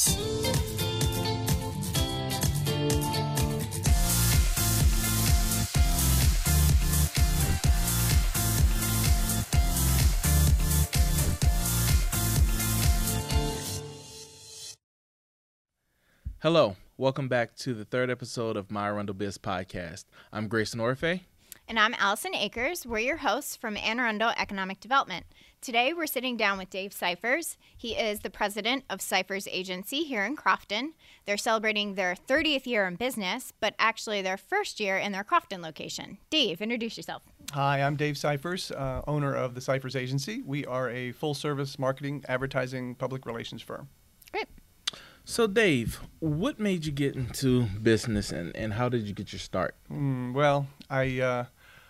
Hello, 0.00 0.14
welcome 16.96 17.26
back 17.26 17.56
to 17.56 17.74
the 17.74 17.84
third 17.84 18.08
episode 18.08 18.56
of 18.56 18.70
My 18.70 18.86
Arundel 18.86 19.16
Biz 19.16 19.38
podcast. 19.38 20.04
I'm 20.32 20.46
Grayson 20.46 20.78
Orfe. 20.78 21.22
And 21.68 21.78
I'm 21.78 21.94
Allison 21.98 22.34
Akers. 22.34 22.86
We're 22.86 23.00
your 23.00 23.18
hosts 23.18 23.54
from 23.54 23.76
Anne 23.76 24.00
Arundel 24.00 24.32
Economic 24.38 24.80
Development. 24.80 25.26
Today 25.60 25.92
we're 25.92 26.06
sitting 26.06 26.38
down 26.38 26.56
with 26.56 26.70
Dave 26.70 26.94
Cyphers. 26.94 27.58
He 27.76 27.90
is 27.90 28.20
the 28.20 28.30
president 28.30 28.84
of 28.88 29.02
Cyphers 29.02 29.46
Agency 29.46 30.04
here 30.04 30.24
in 30.24 30.34
Crofton. 30.34 30.94
They're 31.26 31.36
celebrating 31.36 31.94
their 31.94 32.14
30th 32.14 32.64
year 32.64 32.86
in 32.86 32.96
business, 32.96 33.52
but 33.60 33.74
actually 33.78 34.22
their 34.22 34.38
first 34.38 34.80
year 34.80 34.96
in 34.96 35.12
their 35.12 35.24
Crofton 35.24 35.60
location. 35.60 36.16
Dave, 36.30 36.62
introduce 36.62 36.96
yourself. 36.96 37.22
Hi, 37.52 37.82
I'm 37.82 37.96
Dave 37.96 38.16
Cyphers, 38.16 38.70
uh, 38.70 39.02
owner 39.06 39.34
of 39.34 39.54
the 39.54 39.60
Cyphers 39.60 39.94
Agency. 39.94 40.40
We 40.40 40.64
are 40.64 40.88
a 40.88 41.12
full 41.12 41.34
service 41.34 41.78
marketing, 41.78 42.24
advertising, 42.28 42.94
public 42.94 43.26
relations 43.26 43.60
firm. 43.60 43.90
Great. 44.32 44.48
So, 45.26 45.46
Dave, 45.46 46.00
what 46.20 46.58
made 46.58 46.86
you 46.86 46.92
get 46.92 47.14
into 47.14 47.64
business 47.82 48.32
and, 48.32 48.56
and 48.56 48.72
how 48.72 48.88
did 48.88 49.06
you 49.06 49.12
get 49.12 49.34
your 49.34 49.40
start? 49.40 49.76
Mm, 49.92 50.32
well, 50.32 50.66
I, 50.88 51.20
uh, 51.20 51.44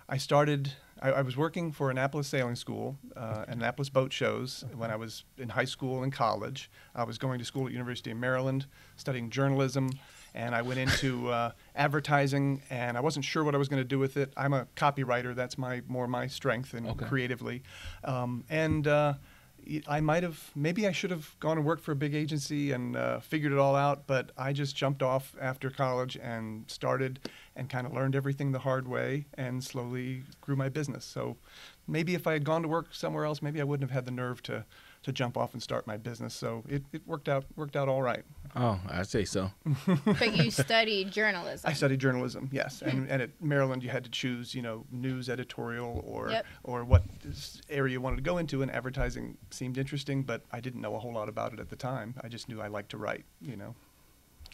I 0.08 0.16
started, 0.16 0.72
I, 1.02 1.10
I, 1.10 1.22
was 1.22 1.36
working 1.36 1.70
for 1.70 1.90
Annapolis 1.90 2.28
Sailing 2.28 2.56
School, 2.56 2.96
uh, 3.14 3.44
Annapolis 3.46 3.90
Boat 3.90 4.10
Shows, 4.12 4.64
when 4.74 4.90
I 4.90 4.96
was 4.96 5.24
in 5.36 5.50
high 5.50 5.66
school 5.66 6.02
and 6.02 6.10
college. 6.12 6.70
I 6.94 7.04
was 7.04 7.18
going 7.18 7.38
to 7.40 7.44
school 7.44 7.66
at 7.66 7.72
University 7.72 8.10
of 8.10 8.16
Maryland, 8.16 8.64
studying 8.96 9.28
journalism, 9.28 9.90
and 10.34 10.54
I 10.54 10.62
went 10.62 10.78
into 10.78 11.28
uh, 11.30 11.50
advertising, 11.76 12.62
and 12.70 12.96
I 12.96 13.00
wasn't 13.00 13.26
sure 13.26 13.44
what 13.44 13.54
I 13.54 13.58
was 13.58 13.68
going 13.68 13.82
to 13.82 13.88
do 13.88 13.98
with 13.98 14.16
it. 14.16 14.32
I'm 14.36 14.54
a 14.54 14.66
copywriter, 14.76 15.34
that's 15.34 15.58
my 15.58 15.82
more 15.88 16.06
my 16.08 16.26
strength 16.26 16.72
and 16.72 16.86
Okay. 16.88 17.04
creatively. 17.06 17.62
Um, 18.02 18.44
and 18.48 18.86
uh, 18.86 19.14
I 19.86 20.00
might 20.00 20.22
have, 20.22 20.50
maybe 20.54 20.86
I 20.86 20.92
should 20.92 21.10
have 21.10 21.38
gone 21.40 21.58
and 21.58 21.66
worked 21.66 21.82
for 21.82 21.92
a 21.92 21.96
big 21.96 22.14
agency 22.14 22.72
and 22.72 22.96
uh, 22.96 23.20
figured 23.20 23.52
it 23.52 23.58
all 23.58 23.76
out, 23.76 24.06
but 24.06 24.30
I 24.36 24.52
just 24.52 24.74
jumped 24.74 25.02
off 25.02 25.34
after 25.40 25.70
college 25.70 26.16
and 26.16 26.64
started 26.70 27.20
and 27.54 27.68
kind 27.68 27.86
of 27.86 27.92
learned 27.92 28.16
everything 28.16 28.52
the 28.52 28.60
hard 28.60 28.88
way 28.88 29.26
and 29.34 29.62
slowly 29.62 30.22
grew 30.40 30.56
my 30.56 30.68
business. 30.68 31.04
So 31.04 31.36
maybe 31.86 32.14
if 32.14 32.26
I 32.26 32.32
had 32.32 32.44
gone 32.44 32.62
to 32.62 32.68
work 32.68 32.94
somewhere 32.94 33.24
else, 33.24 33.42
maybe 33.42 33.60
I 33.60 33.64
wouldn't 33.64 33.88
have 33.90 33.94
had 33.94 34.06
the 34.06 34.12
nerve 34.12 34.42
to, 34.44 34.64
to 35.08 35.12
jump 35.12 35.36
off 35.36 35.54
and 35.54 35.62
start 35.62 35.86
my 35.86 35.96
business. 35.96 36.34
So 36.34 36.62
it, 36.68 36.82
it 36.92 37.02
worked 37.06 37.28
out 37.28 37.44
worked 37.56 37.76
out 37.76 37.88
all 37.88 38.02
right. 38.02 38.24
Oh, 38.54 38.78
I'd 38.88 39.08
say 39.08 39.24
so. 39.24 39.50
But 40.04 40.36
you 40.36 40.50
studied 40.50 41.10
journalism. 41.10 41.68
I 41.68 41.72
studied 41.72 41.98
journalism, 41.98 42.48
yes, 42.52 42.80
hmm. 42.80 42.88
and, 42.88 43.10
and 43.10 43.22
at 43.22 43.30
Maryland 43.42 43.82
you 43.82 43.88
had 43.88 44.04
to 44.04 44.10
choose, 44.10 44.54
you 44.54 44.62
know, 44.62 44.84
news 44.90 45.28
editorial 45.28 46.04
or 46.06 46.30
Yep. 46.30 46.46
or 46.62 46.84
what 46.84 47.02
area 47.70 47.92
you 47.92 48.00
wanted 48.00 48.16
to 48.16 48.22
go 48.22 48.38
into. 48.38 48.62
And 48.62 48.70
advertising 48.70 49.38
seemed 49.50 49.78
interesting, 49.78 50.22
but 50.22 50.42
I 50.52 50.60
didn't 50.60 50.80
know 50.80 50.94
a 50.94 50.98
whole 50.98 51.14
lot 51.14 51.28
about 51.28 51.52
it 51.54 51.60
at 51.60 51.70
the 51.70 51.76
time. 51.76 52.14
I 52.22 52.28
just 52.28 52.48
knew 52.48 52.60
I 52.60 52.68
liked 52.68 52.90
to 52.90 52.98
write, 52.98 53.24
you 53.40 53.56
know. 53.56 53.74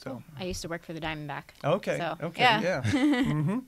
So 0.02 0.22
I 0.38 0.44
used 0.44 0.62
to 0.62 0.68
work 0.68 0.84
for 0.84 0.92
the 0.92 1.00
Diamondback. 1.00 1.44
okay, 1.64 1.98
So, 1.98 2.16
okay, 2.26 2.42
yeah. 2.42 2.60
yeah. 2.60 2.82
hmm 3.22 3.58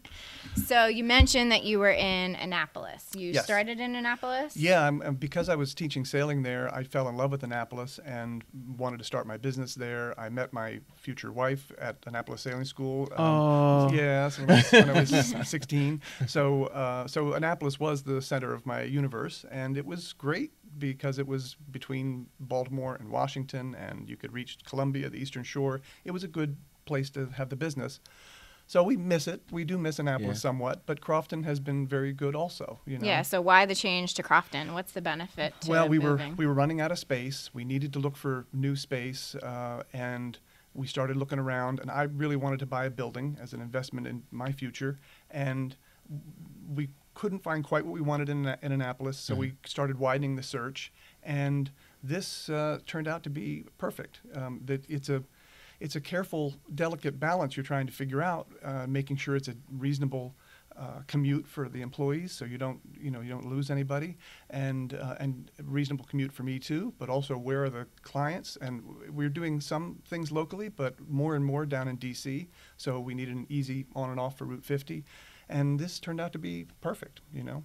So 0.66 0.86
you 0.86 1.04
mentioned 1.04 1.52
that 1.52 1.64
you 1.64 1.78
were 1.78 1.90
in 1.92 2.34
Annapolis. 2.36 3.10
You 3.14 3.30
Yes. 3.32 3.44
started 3.44 3.78
in 3.80 3.94
Annapolis? 3.94 4.56
Yeah, 4.56 4.86
I'm, 4.86 5.02
um, 5.02 5.14
because 5.16 5.48
I 5.48 5.54
was 5.54 5.74
teaching 5.74 6.04
sailing 6.04 6.42
there, 6.42 6.72
I 6.74 6.82
fell 6.84 7.08
in 7.08 7.16
love 7.16 7.30
with 7.30 7.42
Annapolis 7.42 7.98
and 8.04 8.42
wanted 8.78 8.98
to 8.98 9.04
start 9.04 9.26
my 9.26 9.36
business 9.36 9.74
there. 9.74 10.18
I 10.18 10.28
met 10.30 10.52
my 10.52 10.80
future 10.94 11.30
wife 11.32 11.72
at 11.78 11.96
Annapolis 12.06 12.40
Sailing 12.42 12.64
School. 12.64 13.08
um, 13.16 13.24
Oh. 13.26 13.90
Yes, 13.92 14.38
when 14.38 14.50
I 14.50 14.54
was, 14.54 14.72
when 14.72 14.90
I 14.90 15.00
was 15.00 15.48
16. 15.48 16.00
So, 16.26 16.64
uh, 16.66 17.06
so 17.06 17.34
Annapolis 17.34 17.78
was 17.78 18.02
the 18.04 18.20
center 18.22 18.52
of 18.54 18.64
my 18.66 18.82
universe, 18.82 19.44
and 19.50 19.76
it 19.76 19.84
was 19.86 20.12
great 20.14 20.52
because 20.78 21.18
it 21.18 21.26
was 21.26 21.56
between 21.70 22.26
Baltimore 22.40 22.96
and 22.96 23.10
Washington, 23.10 23.74
and 23.74 24.08
you 24.08 24.16
could 24.16 24.32
reach 24.32 24.58
Columbia, 24.64 25.08
the 25.08 25.18
Eastern 25.18 25.44
Shore. 25.44 25.80
It 26.04 26.10
was 26.10 26.24
a 26.24 26.28
good 26.28 26.56
place 26.84 27.10
to 27.10 27.26
have 27.36 27.48
the 27.48 27.56
business. 27.56 28.00
So 28.68 28.82
we 28.82 28.96
miss 28.96 29.28
it. 29.28 29.42
We 29.52 29.64
do 29.64 29.78
miss 29.78 30.00
Annapolis 30.00 30.38
Yeah. 30.38 30.48
somewhat, 30.48 30.82
but 30.86 31.00
Crofton 31.00 31.44
has 31.44 31.60
been 31.60 31.86
very 31.86 32.12
good 32.12 32.34
also. 32.34 32.80
You 32.84 32.98
know? 32.98 33.06
Yeah, 33.06 33.22
so 33.22 33.40
why 33.40 33.64
the 33.64 33.76
change 33.76 34.14
to 34.14 34.22
Crofton? 34.24 34.74
What's 34.74 34.92
the 34.92 35.00
benefit 35.00 35.54
to 35.62 35.70
well, 35.70 35.88
we 35.88 36.00
moving? 36.00 36.30
were 36.30 36.36
we 36.36 36.46
were 36.46 36.54
running 36.54 36.80
out 36.80 36.90
of 36.90 36.98
space. 36.98 37.50
We 37.54 37.64
needed 37.64 37.92
to 37.92 38.00
look 38.00 38.16
for 38.16 38.46
new 38.52 38.74
space, 38.74 39.36
uh, 39.36 39.84
and 39.92 40.38
we 40.74 40.88
started 40.88 41.16
looking 41.16 41.38
around. 41.38 41.78
And 41.78 41.90
I 41.92 42.02
really 42.02 42.34
wanted 42.36 42.58
to 42.58 42.66
buy 42.66 42.86
a 42.86 42.90
building 42.90 43.38
as 43.40 43.52
an 43.52 43.60
investment 43.60 44.06
in 44.08 44.24
my 44.32 44.50
future, 44.50 44.98
and 45.30 45.76
we 46.68 46.88
couldn't 47.16 47.42
find 47.42 47.64
quite 47.64 47.84
what 47.84 47.94
we 47.94 48.00
wanted 48.00 48.28
in, 48.28 48.46
in 48.62 48.72
Annapolis. 48.72 49.18
So 49.18 49.34
we 49.34 49.54
started 49.64 49.98
widening 49.98 50.36
the 50.36 50.42
search, 50.42 50.92
and 51.22 51.70
this 52.02 52.48
uh, 52.50 52.78
turned 52.86 53.08
out 53.08 53.22
to 53.24 53.30
be 53.30 53.64
perfect. 53.78 54.20
Um, 54.34 54.60
that 54.66 54.88
it's 54.88 55.08
a 55.08 55.24
it's 55.80 55.96
a 55.96 56.00
careful, 56.00 56.54
delicate 56.74 57.18
balance 57.18 57.56
you're 57.56 57.64
trying 57.64 57.86
to 57.86 57.92
figure 57.92 58.22
out, 58.22 58.48
uh, 58.62 58.86
making 58.86 59.16
sure 59.16 59.36
it's 59.36 59.48
a 59.48 59.54
reasonable 59.70 60.34
uh, 60.78 61.00
commute 61.06 61.46
for 61.46 61.68
the 61.68 61.80
employees, 61.80 62.32
so 62.32 62.44
you 62.44 62.58
don't, 62.58 62.80
you 63.00 63.10
know, 63.10 63.22
you 63.22 63.30
don't 63.30 63.46
lose 63.46 63.70
anybody, 63.70 64.18
and 64.50 64.92
uh, 64.92 65.14
and 65.18 65.50
reasonable 65.64 66.04
commute 66.04 66.30
for 66.30 66.42
me 66.42 66.58
too. 66.58 66.92
But 66.98 67.08
also, 67.08 67.38
where 67.38 67.64
are 67.64 67.70
the 67.70 67.86
clients? 68.02 68.58
And 68.60 68.82
we're 69.10 69.30
doing 69.30 69.60
some 69.62 70.02
things 70.06 70.30
locally, 70.30 70.68
but 70.68 70.94
more 71.08 71.34
and 71.34 71.42
more 71.42 71.64
down 71.64 71.88
in 71.88 71.96
D.C. 71.96 72.48
So 72.76 73.00
we 73.00 73.14
needed 73.14 73.36
an 73.36 73.46
easy 73.48 73.86
on 73.94 74.10
and 74.10 74.20
off 74.20 74.36
for 74.36 74.44
Route 74.44 74.64
50, 74.64 75.02
and 75.48 75.78
this 75.78 75.98
turned 75.98 76.20
out 76.20 76.32
to 76.32 76.38
be 76.38 76.66
perfect. 76.80 77.20
You 77.32 77.42
know. 77.42 77.64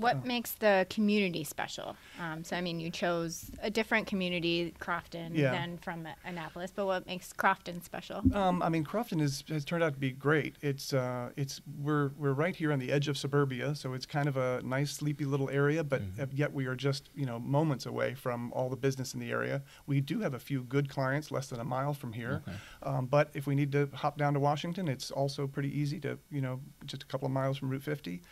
What 0.00 0.16
Oh. 0.16 0.26
makes 0.26 0.52
the 0.54 0.86
community 0.90 1.44
special? 1.44 1.96
Um, 2.18 2.42
so, 2.42 2.56
I 2.56 2.60
mean, 2.60 2.80
you 2.80 2.90
chose 2.90 3.50
a 3.62 3.70
different 3.70 4.08
community, 4.08 4.74
Crofton, 4.80 5.34
Yeah. 5.34 5.52
than 5.52 5.78
from 5.78 6.08
Annapolis, 6.24 6.72
but 6.74 6.86
what 6.86 7.06
makes 7.06 7.32
Crofton 7.32 7.80
special? 7.80 8.22
Um, 8.34 8.60
I 8.60 8.68
mean, 8.70 8.82
Crofton 8.84 9.20
is, 9.20 9.44
has 9.48 9.64
turned 9.64 9.84
out 9.84 9.94
to 9.94 10.00
be 10.00 10.10
great. 10.10 10.56
It's 10.62 10.92
uh, 10.92 11.30
it's 11.36 11.60
we're 11.80 12.08
we're 12.18 12.32
right 12.32 12.56
here 12.56 12.72
on 12.72 12.80
the 12.80 12.90
edge 12.90 13.06
of 13.06 13.16
suburbia, 13.16 13.74
so 13.76 13.92
it's 13.92 14.06
kind 14.06 14.28
of 14.28 14.36
a 14.36 14.60
nice, 14.64 14.90
sleepy 14.90 15.24
little 15.24 15.48
area. 15.50 15.84
But 15.84 16.02
uh, 16.20 16.26
yet 16.32 16.52
we 16.52 16.66
are 16.66 16.74
just 16.76 17.10
you 17.14 17.24
know 17.26 17.38
moments 17.38 17.86
away 17.86 18.14
from 18.14 18.52
all 18.52 18.68
the 18.68 18.76
business 18.76 19.14
in 19.14 19.20
the 19.20 19.30
area. 19.30 19.62
We 19.86 20.00
do 20.00 20.20
have 20.20 20.34
a 20.34 20.40
few 20.40 20.64
good 20.64 20.88
clients 20.88 21.30
less 21.30 21.46
than 21.48 21.60
a 21.60 21.64
mile 21.64 21.94
from 21.94 22.12
here. 22.14 22.42
Okay. 22.48 22.56
Um, 22.82 23.06
but 23.06 23.30
if 23.34 23.46
we 23.46 23.54
need 23.54 23.70
to 23.72 23.88
hop 23.94 24.18
down 24.18 24.34
to 24.34 24.40
Washington, 24.40 24.88
it's 24.88 25.12
also 25.12 25.46
pretty 25.46 25.70
easy 25.78 26.00
to 26.00 26.18
you 26.30 26.40
know 26.40 26.60
just 26.84 27.04
a 27.04 27.06
couple 27.06 27.26
of 27.26 27.32
miles 27.32 27.58
from 27.58 27.68
Route 27.70 27.82
50. 27.84 28.22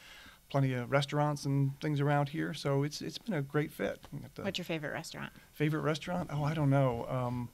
Plenty 0.53 0.75
of 0.75 0.91
restaurants 0.91 1.47
and 1.47 1.73
things 1.81 1.99
around 1.99 2.29
here, 2.29 2.53
so 2.53 2.83
it's 2.83 3.01
it's 3.01 3.17
been 3.17 3.33
a 3.33 3.41
great 3.41 3.73
fit. 3.73 4.07
The 4.35 4.43
What's 4.43 4.59
your 4.59 4.67
favorite 4.67 4.93
restaurant? 4.93 5.33
favorite 5.55 5.81
restaurant? 5.81 6.29
Oh, 6.31 6.45
I 6.45 6.53
don't 6.53 6.69
know. 6.69 7.07
Um, 7.09 7.49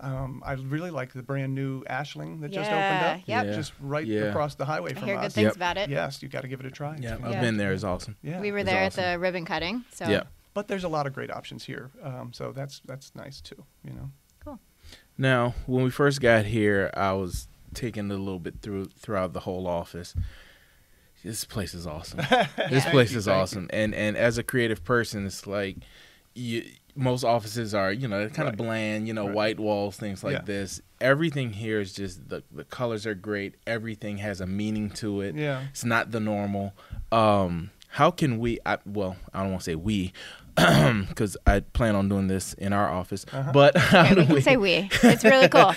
um, 0.00 0.42
I 0.46 0.54
really 0.54 0.90
like 0.90 1.12
the 1.12 1.22
brand 1.22 1.54
new 1.54 1.84
Ashling 1.84 2.40
that 2.40 2.50
just 2.50 2.70
opened 2.70 3.04
up. 3.04 3.20
yep. 3.26 3.44
Yeah. 3.46 3.52
Just 3.54 3.74
right 3.80 4.06
Yeah. 4.06 4.22
across 4.30 4.54
the 4.54 4.64
highway 4.64 4.92
I 4.92 4.94
from 4.94 5.02
hear 5.08 5.16
good 5.16 5.24
us. 5.26 5.34
things 5.34 5.44
Yep. 5.44 5.56
about 5.56 5.76
it. 5.76 5.90
Yes, 5.90 6.22
you 6.22 6.30
got 6.30 6.40
to 6.40 6.48
give 6.48 6.60
it 6.60 6.64
a 6.64 6.70
try. 6.70 6.96
Yeah, 6.98 7.18
I've 7.22 7.40
been 7.42 7.58
there. 7.58 7.72
It's 7.74 7.84
awesome. 7.84 8.16
Yeah. 8.22 8.40
We 8.40 8.50
were 8.50 8.64
there 8.64 8.86
awesome. 8.86 9.04
at 9.04 9.12
the 9.12 9.18
ribbon 9.18 9.44
cutting. 9.44 9.84
So, 9.92 10.08
Yeah. 10.08 10.22
But 10.54 10.68
there's 10.68 10.84
a 10.84 10.88
lot 10.88 11.06
of 11.06 11.12
great 11.12 11.30
options 11.30 11.64
here, 11.64 11.90
um, 12.02 12.32
so 12.32 12.52
that's 12.52 12.80
that's 12.86 13.14
nice 13.14 13.42
too. 13.42 13.62
You 13.84 13.92
know. 13.92 14.10
cool. 14.40 14.58
Now, 15.18 15.54
when 15.66 15.84
we 15.84 15.90
first 15.90 16.22
got 16.22 16.46
here, 16.46 16.90
I 16.94 17.12
was 17.12 17.46
taking 17.74 18.10
a 18.10 18.14
little 18.14 18.38
bit 18.40 18.62
through 18.62 18.86
throughout 18.98 19.34
the 19.34 19.40
whole 19.40 19.66
office. 19.66 20.14
This 21.28 21.44
place 21.44 21.74
is 21.74 21.86
awesome. 21.86 22.20
this 22.70 22.86
place 22.86 23.14
is 23.14 23.28
awesome. 23.28 23.68
And 23.70 23.94
and 23.94 24.16
as 24.16 24.38
a 24.38 24.42
creative 24.42 24.82
person, 24.82 25.26
it's 25.26 25.46
like 25.46 25.76
you 26.34 26.64
most 26.96 27.22
offices 27.22 27.74
are, 27.74 27.92
you 27.92 28.08
know, 28.08 28.28
kind 28.30 28.48
of 28.48 28.56
bland, 28.56 29.06
you 29.06 29.12
know, 29.12 29.26
Right. 29.26 29.34
white 29.34 29.60
walls, 29.60 29.96
things 29.98 30.24
like 30.24 30.32
Yeah. 30.32 30.42
this. 30.42 30.80
Everything 31.02 31.52
here 31.52 31.80
is 31.80 31.92
just 31.92 32.30
the 32.30 32.42
the 32.50 32.64
colors 32.64 33.06
are 33.06 33.14
great. 33.14 33.56
Everything 33.66 34.16
has 34.18 34.40
a 34.40 34.46
meaning 34.46 34.88
to 35.02 35.20
it. 35.20 35.34
Yeah. 35.34 35.64
It's 35.70 35.84
not 35.84 36.12
the 36.12 36.18
normal. 36.20 36.72
Um, 37.12 37.70
how 37.88 38.10
can 38.10 38.38
we? 38.38 38.58
I, 38.64 38.78
well, 38.86 39.16
I 39.34 39.40
don't 39.42 39.50
want 39.50 39.60
to 39.60 39.70
say 39.70 39.74
we, 39.74 40.12
because 41.08 41.36
I 41.46 41.60
plan 41.60 41.94
on 41.94 42.08
doing 42.08 42.28
this 42.28 42.52
in 42.54 42.72
our 42.72 42.88
office. 42.90 43.24
Uh-huh. 43.32 43.52
But 43.52 43.76
how 43.78 44.00
Okay, 44.04 44.14
do 44.14 44.20
we 44.22 44.26
can 44.34 44.42
say 44.42 44.56
we. 44.56 44.88
It's 45.02 45.24
really 45.24 45.48
cool. 45.54 45.72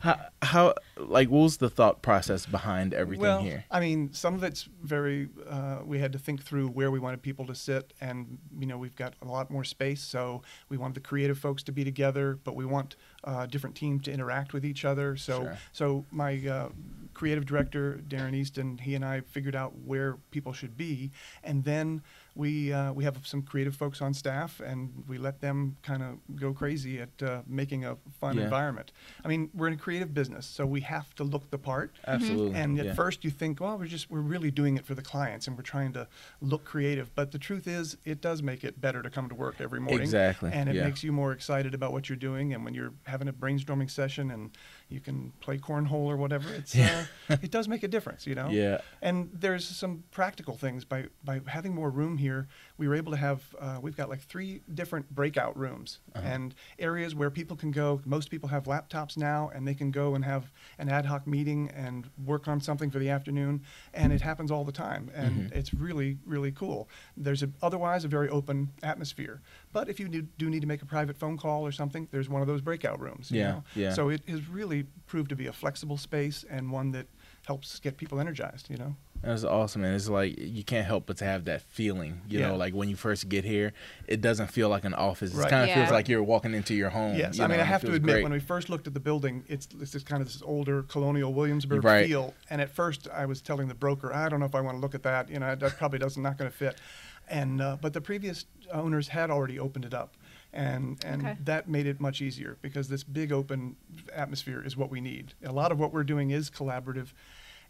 how, 0.00 0.16
how 0.42 0.74
like 0.98 1.28
what 1.28 1.40
was 1.42 1.56
the 1.58 1.70
thought 1.70 2.02
process 2.02 2.46
behind 2.46 2.94
everything 2.94 3.22
well, 3.22 3.40
here? 3.42 3.64
I 3.70 3.80
mean, 3.80 4.12
some 4.12 4.34
of 4.34 4.42
it's 4.44 4.68
very. 4.82 5.28
Uh, 5.48 5.78
we 5.84 5.98
had 5.98 6.12
to 6.12 6.18
think 6.18 6.42
through 6.42 6.68
where 6.68 6.90
we 6.90 6.98
wanted 6.98 7.22
people 7.22 7.46
to 7.46 7.54
sit, 7.54 7.92
and 8.00 8.38
you 8.58 8.66
know, 8.66 8.78
we've 8.78 8.96
got 8.96 9.14
a 9.22 9.26
lot 9.26 9.50
more 9.50 9.64
space, 9.64 10.02
so 10.02 10.42
we 10.68 10.76
want 10.76 10.94
the 10.94 11.00
creative 11.00 11.38
folks 11.38 11.62
to 11.64 11.72
be 11.72 11.84
together, 11.84 12.38
but 12.44 12.54
we 12.54 12.64
want 12.64 12.96
uh, 13.24 13.46
different 13.46 13.76
teams 13.76 14.02
to 14.04 14.12
interact 14.12 14.52
with 14.52 14.64
each 14.64 14.84
other. 14.84 15.16
So, 15.16 15.42
Sure. 15.42 15.58
so 15.72 16.04
my 16.10 16.36
uh, 16.46 16.68
creative 17.14 17.44
director 17.46 18.00
Darren 18.08 18.34
Easton, 18.34 18.78
he 18.78 18.94
and 18.94 19.04
I 19.04 19.20
figured 19.20 19.54
out 19.56 19.72
where 19.84 20.16
people 20.30 20.52
should 20.52 20.76
be, 20.76 21.10
and 21.44 21.64
then 21.64 22.02
we 22.34 22.72
uh, 22.72 22.92
we 22.92 23.04
have 23.04 23.16
some 23.26 23.42
creative 23.42 23.74
folks 23.74 24.00
on 24.00 24.14
staff, 24.14 24.60
and 24.60 25.04
we 25.08 25.18
let 25.18 25.40
them 25.40 25.76
kind 25.82 26.02
of 26.02 26.18
go 26.36 26.52
crazy 26.52 27.00
at 27.00 27.22
uh, 27.22 27.42
making 27.46 27.84
a 27.84 27.96
fun 28.20 28.36
Yeah. 28.36 28.44
environment. 28.44 28.92
I 29.24 29.28
mean, 29.28 29.50
we're 29.54 29.66
in 29.68 29.74
a 29.74 29.76
creative 29.76 30.14
business, 30.14 30.46
so 30.46 30.64
we 30.66 30.80
have 30.82 31.14
to 31.16 31.24
look 31.24 31.50
the 31.50 31.58
part. 31.58 31.94
Absolutely. 32.06 32.58
And 32.58 32.78
at 32.78 32.86
yeah. 32.86 32.94
first, 32.94 33.24
you 33.24 33.30
think, 33.30 33.60
well, 33.60 33.78
we're 33.78 33.86
just 33.86 34.10
we're 34.10 34.20
really 34.20 34.50
doing 34.50 34.76
it 34.76 34.84
for 34.86 34.94
the 34.94 35.02
clients, 35.02 35.46
and 35.46 35.56
we're 35.56 35.62
trying 35.62 35.92
to 35.94 36.06
look 36.40 36.64
creative. 36.64 37.14
But 37.14 37.32
the 37.32 37.38
truth 37.38 37.66
is, 37.66 37.96
it 38.04 38.20
does 38.20 38.42
make 38.42 38.64
it 38.64 38.80
better 38.80 39.02
to 39.02 39.10
come 39.10 39.28
to 39.28 39.34
work 39.34 39.56
every 39.60 39.80
morning. 39.80 40.00
Exactly, 40.00 40.50
And 40.52 40.68
it 40.68 40.76
yeah. 40.76 40.84
makes 40.84 41.02
you 41.02 41.12
more 41.12 41.32
excited 41.32 41.74
about 41.74 41.92
what 41.92 42.08
you're 42.08 42.16
doing. 42.16 42.54
And 42.54 42.64
when 42.64 42.74
you're 42.74 42.92
having 43.04 43.28
a 43.28 43.32
brainstorming 43.32 43.90
session, 43.90 44.30
and 44.30 44.50
you 44.90 45.00
can 45.00 45.32
play 45.40 45.56
cornhole 45.58 46.06
or 46.06 46.16
whatever, 46.16 46.52
it's 46.52 46.74
Yeah. 46.74 47.04
uh, 47.28 47.36
it 47.42 47.50
does 47.50 47.68
make 47.68 47.82
a 47.82 47.88
difference, 47.88 48.26
you 48.26 48.34
know. 48.34 48.48
Yeah. 48.60 48.78
And 49.00 49.30
there's 49.32 49.66
some 49.66 50.04
practical 50.10 50.56
things 50.56 50.84
by 50.84 51.06
by 51.24 51.40
having 51.46 51.74
more 51.74 51.90
room 51.90 52.18
here. 52.18 52.48
We 52.80 52.88
were 52.88 52.94
able 52.94 53.12
to 53.12 53.18
have 53.18 53.42
uh, 53.60 53.78
we've 53.82 53.94
got 53.96 54.08
like 54.08 54.22
three 54.22 54.62
different 54.74 55.14
breakout 55.14 55.54
rooms 55.56 55.98
Uh-huh. 56.14 56.26
and 56.26 56.54
areas 56.78 57.14
where 57.14 57.30
people 57.30 57.54
can 57.56 57.70
go. 57.70 58.00
Most 58.06 58.30
people 58.30 58.48
have 58.48 58.64
laptops 58.64 59.18
now, 59.18 59.50
and 59.54 59.68
they 59.68 59.74
can 59.74 59.90
go 59.90 60.14
and 60.14 60.24
have 60.24 60.50
an 60.78 60.88
ad 60.88 61.04
hoc 61.04 61.26
meeting 61.26 61.68
and 61.86 62.08
work 62.24 62.48
on 62.48 62.58
something 62.62 62.90
for 62.90 62.98
the 62.98 63.10
afternoon. 63.10 63.62
And 63.92 64.14
it 64.14 64.22
happens 64.22 64.50
all 64.50 64.64
the 64.64 64.72
time, 64.72 65.10
and 65.14 65.32
Mhm. 65.50 65.52
it's 65.58 65.74
really 65.74 66.16
really 66.26 66.52
cool. 66.52 66.88
There's 67.18 67.42
a, 67.42 67.50
otherwise 67.60 68.02
a 68.06 68.08
very 68.08 68.30
open 68.30 68.70
atmosphere. 68.82 69.42
But 69.72 69.90
if 69.90 70.00
you 70.00 70.08
do, 70.08 70.22
do 70.38 70.48
need 70.48 70.60
to 70.62 70.66
make 70.66 70.80
a 70.80 70.86
private 70.86 71.16
phone 71.18 71.36
call 71.36 71.66
or 71.66 71.72
something, 71.72 72.08
there's 72.12 72.30
one 72.30 72.40
of 72.40 72.48
those 72.48 72.62
breakout 72.62 72.98
rooms. 72.98 73.30
you 73.30 73.40
Yeah, 73.40 73.50
know? 73.52 73.64
yeah. 73.74 73.92
So 73.92 74.08
it 74.08 74.22
has 74.26 74.48
really 74.48 74.84
proved 75.06 75.28
to 75.28 75.36
be 75.36 75.46
a 75.48 75.52
flexible 75.52 75.98
space 75.98 76.44
and 76.48 76.72
one 76.72 76.92
that 76.92 77.06
helps 77.46 77.78
get 77.80 77.98
people 77.98 78.18
energized. 78.20 78.70
You 78.70 78.78
know. 78.78 78.96
That's 79.22 79.44
awesome, 79.44 79.84
and 79.84 79.94
it's 79.94 80.08
like 80.08 80.38
you 80.38 80.64
can't 80.64 80.86
help 80.86 81.04
but 81.06 81.18
to 81.18 81.26
have 81.26 81.44
that 81.44 81.60
feeling. 81.60 82.22
You 82.26 82.38
Yeah. 82.40 82.48
know, 82.48 82.56
like 82.56 82.72
when 82.72 82.88
you 82.88 82.96
first 82.96 83.28
get 83.28 83.44
here, 83.44 83.74
it 84.08 84.22
doesn't 84.22 84.46
feel 84.46 84.70
like 84.70 84.84
an 84.84 84.94
office. 84.94 85.32
Right. 85.34 85.46
It 85.46 85.50
kind 85.50 85.62
of 85.64 85.68
Yeah. 85.68 85.74
feels 85.74 85.90
like 85.90 86.08
you're 86.08 86.22
walking 86.22 86.54
into 86.54 86.74
your 86.74 86.88
home. 86.88 87.16
Yes, 87.16 87.36
you 87.36 87.44
I 87.44 87.48
mean 87.48 87.60
I 87.60 87.64
have 87.64 87.82
to 87.82 87.92
admit 87.92 88.14
great. 88.14 88.22
when 88.22 88.32
we 88.32 88.38
first 88.40 88.70
looked 88.70 88.86
at 88.86 88.94
the 88.94 89.00
building, 89.00 89.44
it's 89.46 89.68
it's 89.78 89.92
just 89.92 90.06
kind 90.06 90.22
of 90.22 90.28
this 90.28 90.40
older 90.42 90.82
colonial 90.84 91.34
Williamsburg 91.34 91.84
Right. 91.84 92.06
feel. 92.06 92.34
And 92.48 92.62
at 92.62 92.70
first, 92.70 93.08
I 93.12 93.26
was 93.26 93.42
telling 93.42 93.68
the 93.68 93.74
broker, 93.74 94.10
I 94.14 94.30
don't 94.30 94.40
know 94.40 94.46
if 94.46 94.54
I 94.54 94.62
want 94.62 94.76
to 94.78 94.80
look 94.80 94.94
at 94.94 95.02
that. 95.02 95.28
You 95.28 95.38
know, 95.38 95.54
that 95.54 95.76
probably 95.76 95.98
doesn't 95.98 96.22
not 96.22 96.38
going 96.38 96.50
to 96.50 96.56
fit. 96.56 96.80
And 97.28 97.60
uh, 97.60 97.76
but 97.80 97.92
the 97.92 98.00
previous 98.00 98.46
owners 98.72 99.08
had 99.08 99.30
already 99.30 99.58
opened 99.58 99.84
it 99.84 99.92
up, 99.92 100.16
and 100.52 100.98
and 101.04 101.22
Okay. 101.22 101.36
that 101.44 101.68
made 101.68 101.86
it 101.86 102.00
much 102.00 102.22
easier 102.22 102.56
because 102.62 102.88
this 102.88 103.04
big 103.04 103.32
open 103.32 103.76
atmosphere 104.14 104.62
is 104.64 104.78
what 104.78 104.90
we 104.90 105.00
need. 105.02 105.34
A 105.44 105.52
lot 105.52 105.70
of 105.72 105.78
what 105.78 105.92
we're 105.92 106.04
doing 106.04 106.30
is 106.30 106.48
collaborative. 106.50 107.08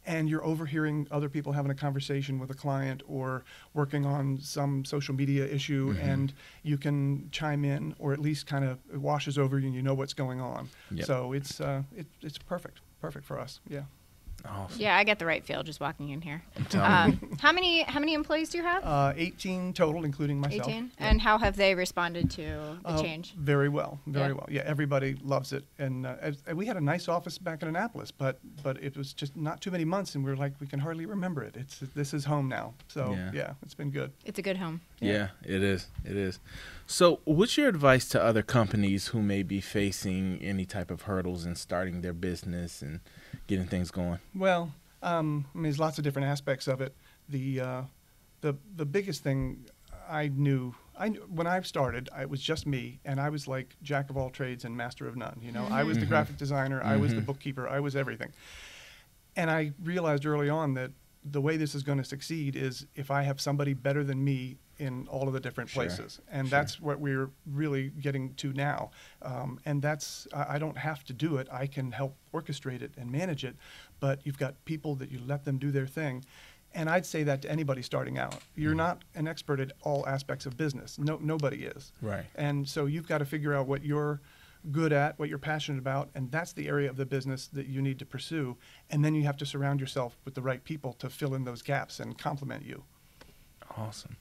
And 0.07 0.29
you're 0.31 0.45
overhearing 0.45 1.07
other 1.11 1.29
people 1.29 1.53
having 1.53 1.71
a 1.71 1.75
conversation 1.75 2.39
with 2.39 2.51
a 2.51 2.55
client 2.55 3.03
or 3.07 3.45
working 3.75 4.07
on 4.07 4.39
some 4.39 4.85
social 4.85 5.15
media 5.15 5.47
issue, 5.47 5.95
Mhm. 5.95 6.03
and 6.03 6.33
you 6.63 6.79
can 6.79 7.29
chime 7.31 7.65
in, 7.65 7.95
or 7.99 8.13
at 8.13 8.19
least 8.19 8.47
kind 8.47 8.65
of 8.65 8.79
it 8.93 8.99
washes 9.01 9.37
over 9.39 9.59
you, 9.59 9.67
and 9.67 9.75
you 9.75 9.83
know 9.83 9.95
what's 9.95 10.15
going 10.15 10.41
on. 10.41 10.71
Yep. 10.91 11.07
So 11.07 11.33
it's 11.33 11.61
uh, 11.61 11.83
it, 11.95 12.07
it's 12.23 12.39
perfect, 12.39 12.81
perfect 13.01 13.27
for 13.27 13.39
us. 13.39 13.61
Yeah. 13.69 13.85
Awesome. 14.49 14.81
Yeah, 14.81 14.97
I 14.97 15.05
get 15.05 15.19
the 15.19 15.27
right 15.27 15.45
feel 15.45 15.63
just 15.63 15.81
walking 15.81 16.09
in 16.11 16.21
here. 16.21 16.43
I'm 16.57 16.65
telling 16.67 17.13
you. 17.13 17.19
Um, 17.31 17.37
how 17.41 17.53
many 17.53 17.83
how 17.83 18.01
many 18.01 18.15
employees 18.15 18.49
do 18.51 18.59
you 18.59 18.65
have? 18.65 18.85
Uh, 18.85 19.13
18 19.17 19.73
total, 19.73 20.05
including 20.05 20.41
myself. 20.41 20.69
18. 20.69 20.91
Yeah. 20.99 21.09
And 21.09 21.21
how 21.21 21.39
have 21.39 21.57
they 21.57 21.75
responded 21.75 22.31
to 22.33 22.43
the 22.43 22.79
Uh, 22.85 23.03
change? 23.03 23.35
Very 23.35 23.69
well, 23.69 24.01
very 24.07 24.29
Yeah. 24.29 24.33
well. 24.35 24.47
Yeah, 24.51 24.63
everybody 24.65 25.15
loves 25.23 25.53
it, 25.53 25.65
and, 25.79 26.07
uh, 26.07 26.17
as, 26.21 26.43
and 26.47 26.57
we 26.57 26.67
had 26.67 26.77
a 26.77 26.81
nice 26.81 27.09
office 27.09 27.39
back 27.39 27.63
in 27.63 27.69
Annapolis, 27.69 28.11
but 28.11 28.39
but 28.63 28.83
it 28.83 28.97
was 28.97 29.13
just 29.13 29.37
not 29.37 29.61
too 29.61 29.71
many 29.71 29.85
months, 29.85 30.15
and 30.15 30.25
we 30.25 30.31
were 30.31 30.37
like, 30.37 30.53
we 30.61 30.67
can 30.67 30.81
hardly 30.81 31.07
remember 31.07 31.43
it. 31.43 31.57
It's 31.57 31.79
this 31.95 32.13
is 32.15 32.25
home 32.25 32.49
now, 32.49 32.75
so 32.89 33.13
Yeah. 33.13 33.31
yeah, 33.35 33.53
it's 33.63 33.75
been 33.75 33.91
good. 33.91 34.13
It's 34.25 34.39
a 34.39 34.43
good 34.43 34.57
home. 34.59 34.81
Yeah, 35.01 35.29
it 35.43 35.63
is. 35.63 35.89
It 36.05 36.17
is. 36.17 36.39
So, 36.87 37.21
what's 37.25 37.57
your 37.57 37.69
advice 37.69 38.09
to 38.11 38.23
other 38.23 38.43
companies 38.43 39.09
who 39.09 39.23
may 39.23 39.43
be 39.43 39.61
facing 39.61 40.39
any 40.43 40.67
type 40.67 40.91
of 40.91 41.03
hurdles 41.03 41.47
in 41.47 41.55
starting 41.55 42.01
their 42.03 42.13
business 42.13 42.83
and 42.83 43.01
getting 43.51 43.67
things 43.67 43.91
going? 43.91 44.21
Well, 44.35 44.73
um, 45.03 45.47
I 45.53 45.57
mean, 45.59 45.65
there's 45.65 45.79
lots 45.81 45.99
of 45.99 46.05
different 46.05 46.29
aspects 46.29 46.69
of 46.69 46.81
it. 46.81 46.95
The 47.29 47.61
uh, 47.61 47.83
the 48.43 48.57
the 48.77 48.87
biggest 48.87 49.23
thing 49.23 49.67
I 50.09 50.29
knew, 50.29 50.75
I 50.97 51.09
knew, 51.09 51.21
when 51.29 51.47
I 51.49 51.61
started, 51.63 52.09
I, 52.15 52.23
it 52.23 52.31
was 52.31 52.41
just 52.41 52.65
me, 52.67 53.01
and 53.05 53.21
I 53.21 53.29
was 53.29 53.47
like 53.49 53.77
jack 53.83 54.09
of 54.09 54.17
all 54.17 54.31
trades 54.31 54.65
and 54.65 54.77
master 54.77 55.07
of 55.09 55.17
none. 55.17 55.39
You 55.43 55.53
know, 55.53 55.67
I 55.71 55.83
was 55.85 55.99
the 55.99 56.07
Mhm. 56.07 56.09
graphic 56.09 56.37
designer, 56.37 56.81
I 56.83 56.97
was 56.97 57.13
the 57.15 57.21
Mhm. 57.21 57.27
bookkeeper, 57.27 57.69
I 57.69 57.81
was 57.81 57.95
everything. 57.97 58.33
And 59.37 59.51
I 59.51 59.73
realized 59.83 60.27
early 60.27 60.49
on 60.49 60.75
that 60.75 60.93
the 61.25 61.41
way 61.41 61.57
this 61.57 61.75
is 61.75 61.83
going 61.83 61.99
to 61.99 62.05
succeed 62.05 62.57
is 62.57 62.87
if 62.95 63.11
I 63.11 63.23
have 63.23 63.41
somebody 63.41 63.75
better 63.75 64.03
than 64.05 64.25
me 64.25 64.57
in 64.79 65.07
all 65.09 65.27
of 65.29 65.35
the 65.35 65.41
different 65.41 65.69
Sure, 65.69 65.85
places, 65.85 66.21
and 66.31 66.49
sure. 66.49 66.59
that's 66.59 66.81
what 66.81 66.99
we're 66.99 67.29
really 67.47 67.91
getting 67.91 68.33
to 68.37 68.53
now. 68.55 68.91
Um, 69.21 69.61
and 69.67 69.83
that's 69.83 70.27
I 70.33 70.59
don't 70.59 70.79
have 70.79 71.05
to 71.05 71.13
do 71.13 71.37
it; 71.37 71.49
I 71.53 71.67
can 71.67 71.93
help 71.93 72.17
orchestrate 72.33 72.81
it 72.81 72.93
and 72.97 73.11
manage 73.13 73.45
it. 73.45 73.57
But 74.01 74.25
you've 74.25 74.39
got 74.39 74.65
people 74.65 74.95
that 74.97 75.11
you 75.11 75.21
let 75.27 75.45
them 75.45 75.59
do 75.59 75.71
their 75.71 75.87
thing. 75.87 76.25
And 76.73 76.89
I'd 76.89 77.05
say 77.05 77.25
that 77.25 77.43
to 77.43 77.51
anybody 77.51 77.83
starting 77.83 78.17
out. 78.17 78.37
You're 78.55 78.73
Mhm. 78.75 78.77
not 78.77 79.03
an 79.17 79.27
expert 79.29 79.59
at 79.61 79.73
all 79.83 80.07
aspects 80.07 80.47
of 80.47 80.57
business. 80.57 80.99
No, 81.01 81.19
nobody 81.21 81.65
is. 81.65 81.93
Right. 82.01 82.25
And 82.37 82.67
so 82.67 82.87
you've 82.87 83.09
got 83.09 83.19
to 83.19 83.25
figure 83.27 83.53
out 83.53 83.67
what 83.67 83.85
you're 83.85 84.21
good 84.71 84.93
at, 84.93 85.19
what 85.19 85.29
you're 85.29 85.39
passionate 85.39 85.79
about, 85.79 86.11
and 86.15 86.31
that's 86.31 86.53
the 86.53 86.69
area 86.69 86.89
of 86.91 86.97
the 86.97 87.07
business 87.07 87.47
that 87.49 87.67
you 87.67 87.81
need 87.81 87.99
to 87.99 88.07
pursue. 88.07 88.57
And 88.91 89.05
then 89.05 89.15
you 89.15 89.23
have 89.23 89.37
to 89.39 89.47
surround 89.47 89.81
yourself 89.81 90.17
with 90.25 90.35
the 90.35 90.43
right 90.43 90.63
people 90.63 90.93
to 90.95 91.09
fill 91.09 91.35
in 91.35 91.45
those 91.45 91.63
gaps 91.63 92.01
and 92.01 92.17
complement 92.19 92.65
you. 92.65 92.85
Awesome. 93.77 94.17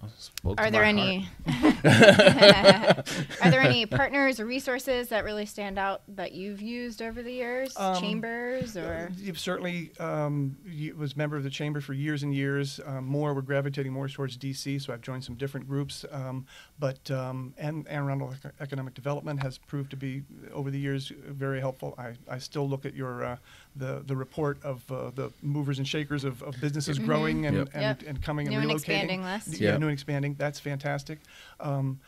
Awesome. 0.00 0.10
Spoke 0.18 0.60
Are 0.60 0.70
there 0.70 0.84
any 0.84 1.28
Are 1.46 3.50
there 3.50 3.60
any 3.60 3.86
partners 3.86 4.40
or 4.40 4.46
resources 4.46 5.08
that 5.08 5.24
really 5.24 5.46
stand 5.46 5.78
out 5.78 6.02
that 6.08 6.32
you've 6.32 6.62
used 6.62 7.02
over 7.02 7.22
the 7.22 7.32
years? 7.32 7.76
Um, 7.76 8.00
Chambers 8.00 8.76
or 8.76 9.08
Uh, 9.10 9.14
You've 9.18 9.38
certainly 9.38 9.92
um, 10.00 10.56
you 10.64 10.96
was 10.96 11.12
a 11.12 11.18
member 11.18 11.36
of 11.36 11.42
the 11.42 11.50
chamber 11.50 11.80
for 11.80 11.92
years 11.92 12.22
and 12.22 12.34
years. 12.34 12.80
Um, 12.86 13.06
more, 13.06 13.34
we're 13.34 13.42
gravitating 13.42 13.92
more 13.92 14.08
towards 14.08 14.36
DC, 14.36 14.80
so 14.80 14.92
I've 14.92 15.02
joined 15.02 15.24
some 15.24 15.34
different 15.36 15.68
groups. 15.68 16.04
Um, 16.10 16.46
but 16.78 17.10
um, 17.10 17.54
and 17.58 17.86
Anne 17.88 18.04
Arundel 18.04 18.34
Economic 18.60 18.94
Development 18.94 19.42
has 19.42 19.58
proved 19.58 19.90
to 19.90 19.96
be 19.96 20.22
over 20.52 20.70
the 20.70 20.78
years 20.78 21.12
very 21.26 21.60
helpful. 21.60 21.94
I, 21.98 22.14
I 22.28 22.38
still 22.38 22.68
look 22.68 22.86
at 22.86 22.94
your 22.94 23.24
uh, 23.24 23.36
the 23.76 24.02
the 24.06 24.16
report 24.16 24.62
of 24.64 24.90
uh, 24.90 25.10
the 25.14 25.32
movers 25.42 25.78
and 25.78 25.86
shakers 25.88 26.24
of, 26.24 26.42
of 26.42 26.60
businesses 26.60 26.98
Mhm. 26.98 27.06
growing 27.06 27.46
and, 27.46 27.56
Yep. 27.56 27.68
and, 27.74 27.82
Yep. 27.82 28.02
and 28.06 28.22
coming 28.22 28.46
New 28.48 28.54
and 28.58 28.62
and 28.62 28.70
relocating. 28.72 28.76
expanding 28.76 29.22
list. 29.22 29.48
Yeah, 29.60 29.70
Yep. 29.70 29.80
new 29.80 29.86
and 29.86 29.92
expanding. 29.92 30.34
That's 30.34 30.60
fantastic. 30.60 31.20
Um, 31.60 32.00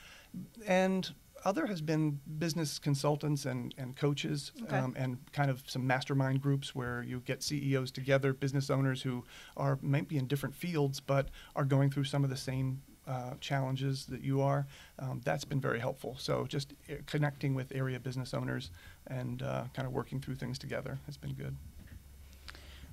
and 0.66 1.12
other 1.44 1.66
has 1.66 1.82
been 1.82 2.20
business 2.38 2.78
consultants 2.78 3.44
and, 3.44 3.74
and 3.76 3.94
coaches 3.96 4.52
Okay. 4.62 4.76
um, 4.78 4.94
and 4.96 5.18
kind 5.32 5.50
of 5.50 5.62
some 5.66 5.86
mastermind 5.86 6.40
groups 6.40 6.74
where 6.74 7.02
you 7.02 7.20
get 7.20 7.42
CEOs 7.42 7.90
together, 7.90 8.32
business 8.32 8.70
owners 8.70 9.02
who 9.02 9.24
are 9.56 9.78
maybe 9.82 10.16
in 10.16 10.26
different 10.26 10.54
fields 10.54 11.00
but 11.00 11.28
are 11.54 11.64
going 11.66 11.90
through 11.90 12.04
some 12.04 12.24
of 12.24 12.30
the 12.30 12.36
same 12.36 12.80
uh, 13.06 13.34
challenges 13.40 14.06
that 14.06 14.22
you 14.22 14.40
are. 14.40 14.66
Um, 14.98 15.20
that's 15.24 15.44
been 15.44 15.60
very 15.60 15.78
helpful. 15.78 16.16
So 16.18 16.46
just 16.46 16.72
uh, 16.90 16.94
connecting 17.04 17.54
with 17.54 17.70
area 17.74 18.00
business 18.00 18.32
owners 18.32 18.70
and 19.06 19.42
uh, 19.42 19.64
kind 19.74 19.86
of 19.86 19.92
working 19.92 20.20
through 20.20 20.36
things 20.36 20.58
together 20.58 20.98
has 21.06 21.16
been 21.16 21.34
good. 21.34 21.56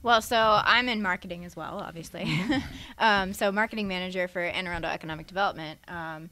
Well, 0.03 0.21
so 0.21 0.37
I'm 0.37 0.89
in 0.89 1.01
marketing 1.01 1.45
as 1.45 1.55
well, 1.55 1.79
obviously. 1.79 2.27
um, 2.97 3.33
so 3.33 3.51
marketing 3.51 3.87
manager 3.87 4.27
for 4.27 4.41
Anne 4.41 4.65
Arundel 4.65 4.89
Economic 4.89 5.27
Development. 5.27 5.79
Um, 5.87 6.29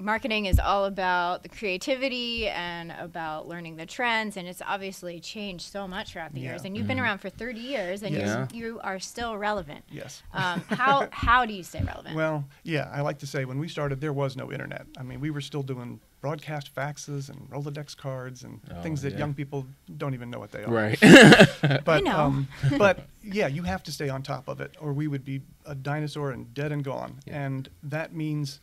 marketing 0.00 0.46
is 0.46 0.58
all 0.58 0.86
about 0.86 1.42
the 1.42 1.48
creativity 1.48 2.48
and 2.48 2.92
about 2.98 3.46
learning 3.46 3.76
the 3.76 3.86
trends, 3.86 4.36
and 4.36 4.48
it's 4.48 4.62
obviously 4.66 5.20
changed 5.20 5.66
so 5.70 5.86
much 5.86 6.12
throughout 6.12 6.32
the 6.32 6.40
Yeah. 6.40 6.50
years. 6.50 6.64
And 6.64 6.76
you've 6.76 6.86
been 6.88 6.98
Mhm. 6.98 7.02
around 7.02 7.18
for 7.18 7.28
30 7.30 7.60
years, 7.60 8.02
and 8.02 8.14
Yeah. 8.14 8.46
you're, 8.52 8.64
you 8.72 8.80
are 8.80 8.98
still 8.98 9.36
relevant. 9.36 9.84
Yes. 9.90 10.22
Um, 10.32 10.62
how 10.70 11.08
how 11.12 11.44
do 11.46 11.52
you 11.52 11.62
stay 11.62 11.82
relevant? 11.82 12.16
Well, 12.16 12.44
yeah, 12.64 12.88
I 12.92 13.02
like 13.02 13.18
to 13.18 13.26
say 13.26 13.44
when 13.44 13.58
we 13.58 13.68
started, 13.68 14.00
there 14.00 14.12
was 14.12 14.36
no 14.36 14.50
internet. 14.50 14.86
I 14.98 15.02
mean, 15.02 15.20
we 15.20 15.30
were 15.30 15.40
still 15.42 15.62
doing 15.62 16.00
broadcast 16.20 16.74
faxes 16.74 17.30
and 17.30 17.48
Rolodex 17.50 17.96
cards 17.96 18.42
and 18.44 18.60
Oh, 18.70 18.82
things 18.82 19.00
that 19.02 19.12
yeah. 19.14 19.20
young 19.20 19.32
people 19.34 19.66
don't 19.96 20.12
even 20.14 20.30
know 20.30 20.38
what 20.38 20.52
they 20.52 20.64
are. 20.64 20.70
Right. 20.72 20.98
But, 21.84 22.04
know. 22.04 22.18
Um, 22.18 22.48
but 22.78 23.06
yeah, 23.22 23.46
you 23.46 23.62
have 23.62 23.82
to 23.84 23.92
stay 23.92 24.08
on 24.08 24.22
top 24.22 24.48
of 24.48 24.60
it, 24.60 24.76
or 24.80 24.92
we 24.92 25.06
would 25.08 25.24
be 25.24 25.42
a 25.66 25.74
dinosaur 25.74 26.30
and 26.30 26.52
dead 26.54 26.72
and 26.72 26.82
gone. 26.84 27.20
Yeah. 27.26 27.44
And 27.46 27.68
that 27.82 28.14
means, 28.14 28.60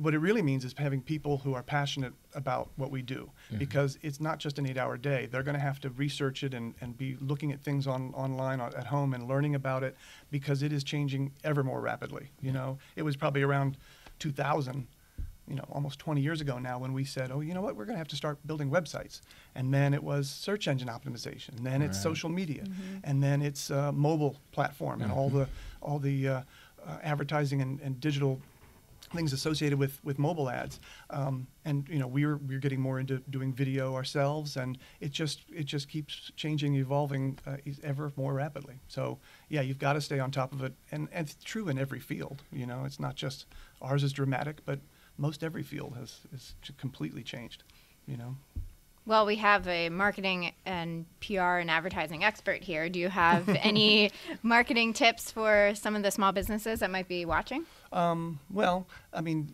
what 0.00 0.14
it 0.14 0.18
really 0.18 0.42
means 0.42 0.64
is 0.64 0.74
having 0.78 1.02
people 1.02 1.38
who 1.38 1.52
are 1.54 1.62
passionate 1.62 2.12
about 2.34 2.70
what 2.76 2.90
we 2.92 3.02
do, 3.02 3.30
Mhm. 3.52 3.58
because 3.58 3.98
it's 4.02 4.20
not 4.20 4.38
just 4.38 4.58
an 4.58 4.66
eight-hour 4.66 4.96
day. 4.98 5.26
They're 5.26 5.42
going 5.42 5.56
to 5.56 5.60
have 5.60 5.80
to 5.80 5.90
research 5.90 6.44
it 6.44 6.54
and, 6.54 6.74
and 6.80 6.96
be 6.96 7.16
looking 7.20 7.50
at 7.52 7.60
things 7.62 7.86
on 7.86 8.14
online 8.14 8.60
or 8.60 8.68
at 8.76 8.86
home 8.86 9.12
and 9.14 9.26
learning 9.26 9.54
about 9.54 9.82
it, 9.82 9.96
because 10.30 10.62
it 10.62 10.72
is 10.72 10.84
changing 10.84 11.32
ever 11.42 11.64
more 11.64 11.80
rapidly. 11.80 12.30
You 12.40 12.52
know, 12.52 12.78
it 12.94 13.02
was 13.02 13.16
probably 13.16 13.42
around 13.42 13.76
2000 14.18 14.86
you 15.46 15.54
know, 15.56 15.64
almost 15.70 15.98
20 15.98 16.22
years 16.22 16.40
ago 16.40 16.58
now 16.58 16.78
when 16.78 16.94
we 16.94 17.04
said, 17.04 17.30
oh, 17.30 17.40
you 17.42 17.52
know 17.52 17.60
what, 17.60 17.76
we're 17.76 17.84
going 17.84 17.96
to 17.96 17.98
have 17.98 18.08
to 18.08 18.16
start 18.16 18.38
building 18.46 18.70
websites. 18.70 19.20
And 19.54 19.74
then 19.74 19.92
it 19.92 20.02
was 20.02 20.30
search 20.30 20.66
engine 20.66 20.88
optimization. 20.88 21.50
And 21.58 21.66
then 21.66 21.82
it's 21.82 22.00
social 22.00 22.30
media. 22.30 22.62
Mhm. 22.64 23.00
And 23.04 23.22
then 23.22 23.42
it's 23.42 23.70
uh, 23.70 23.92
mobile 23.92 24.40
platform 24.52 25.02
and 25.02 25.12
all 25.12 25.28
Mhm. 25.30 25.34
the 25.34 25.48
all 25.82 25.98
the 25.98 26.28
uh, 26.28 26.42
uh, 26.86 26.98
advertising 27.02 27.60
and, 27.60 27.78
and 27.82 28.00
digital 28.00 28.40
things 29.14 29.32
associated 29.32 29.78
with, 29.78 30.02
with 30.04 30.18
mobile 30.18 30.50
ads. 30.50 30.80
Um, 31.10 31.46
and 31.64 31.88
you 31.88 31.98
know 31.98 32.06
we're 32.06 32.36
we're 32.36 32.58
getting 32.58 32.80
more 32.80 33.00
into 33.00 33.18
doing 33.30 33.52
video 33.52 33.94
ourselves, 33.94 34.56
and 34.56 34.78
it 35.00 35.12
just 35.12 35.42
it 35.54 35.64
just 35.64 35.88
keeps 35.88 36.30
changing, 36.36 36.74
evolving 36.74 37.38
uh, 37.46 37.56
ever 37.82 38.12
more 38.16 38.34
rapidly. 38.34 38.74
So 38.88 39.18
yeah, 39.48 39.62
you've 39.62 39.78
got 39.78 39.94
to 39.94 40.00
stay 40.00 40.18
on 40.18 40.30
top 40.30 40.52
of 40.52 40.62
it, 40.62 40.74
and, 40.92 41.08
and 41.12 41.26
it's 41.26 41.42
true 41.42 41.68
in 41.68 41.78
every 41.78 42.00
field. 42.00 42.42
You 42.52 42.66
know, 42.66 42.84
it's 42.84 43.00
not 43.00 43.14
just 43.14 43.46
ours 43.80 44.02
is 44.02 44.12
dramatic, 44.12 44.64
but 44.64 44.80
most 45.16 45.42
every 45.42 45.62
field 45.62 45.94
has 45.96 46.20
is 46.34 46.54
completely 46.78 47.22
changed. 47.22 47.62
You 48.06 48.16
know. 48.16 48.36
Well, 49.06 49.26
we 49.26 49.36
have 49.36 49.68
a 49.68 49.90
marketing 49.90 50.52
and 50.64 51.04
PR 51.20 51.58
and 51.58 51.70
advertising 51.70 52.24
expert 52.24 52.62
here. 52.62 52.88
Do 52.88 52.98
you 52.98 53.10
have 53.10 53.48
any 53.62 54.10
marketing 54.42 54.94
tips 54.94 55.30
for 55.30 55.72
some 55.74 55.94
of 55.94 56.02
the 56.02 56.10
small 56.10 56.32
businesses 56.32 56.80
that 56.80 56.90
might 56.90 57.06
be 57.08 57.24
watching? 57.26 57.66
Um, 57.92 58.40
well, 58.50 58.88
I 59.12 59.20
mean, 59.20 59.52